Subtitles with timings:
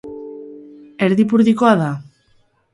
[1.09, 1.93] Erdipurdikoa da.